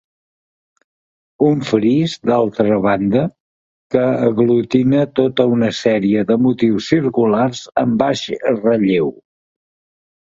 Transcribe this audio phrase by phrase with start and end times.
[1.49, 3.21] Un fris d'altra banda,
[3.95, 8.27] que aglutina tota una sèrie de motius circulars en baix
[8.61, 9.15] relleu.